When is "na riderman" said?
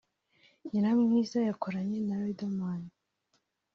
2.07-2.81